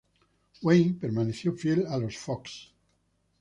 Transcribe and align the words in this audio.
Wayne 0.63 0.95
permanece 0.97 1.51
fiel 1.51 1.85
a 1.85 1.95
los 1.99 2.17
Fox. 2.17 2.57